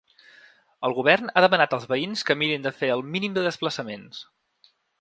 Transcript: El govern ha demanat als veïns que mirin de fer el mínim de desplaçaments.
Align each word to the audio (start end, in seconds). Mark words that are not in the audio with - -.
El 0.87 0.95
govern 0.99 1.27
ha 1.33 1.43
demanat 1.45 1.75
als 1.77 1.85
veïns 1.91 2.25
que 2.29 2.37
mirin 2.41 2.65
de 2.65 2.73
fer 2.81 2.91
el 2.97 3.07
mínim 3.17 3.37
de 3.37 3.45
desplaçaments. 3.49 4.27